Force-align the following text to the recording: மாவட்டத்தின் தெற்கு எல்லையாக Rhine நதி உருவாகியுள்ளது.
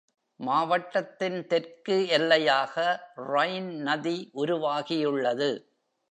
மாவட்டத்தின் 0.39 1.47
தெற்கு 1.47 2.07
எல்லையாக 2.09 2.75
Rhine 3.27 3.69
நதி 3.81 4.31
உருவாகியுள்ளது. 4.33 5.51